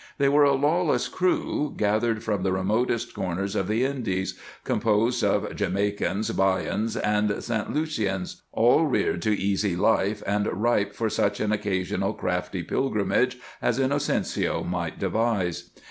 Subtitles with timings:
[0.17, 5.55] They were a lawless crew, gathered from the remotest corners of the Indies, composed of
[5.55, 11.51] Jamaicans, 'Bajans, and Saint Lucians, all reared to easy life and ripe for such an
[11.51, 15.69] occasional crafty pilgrimage as Inocencio might devise.